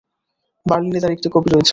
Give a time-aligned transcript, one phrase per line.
[0.65, 1.69] বার্লিনে তার একটি কপি রয়েছে।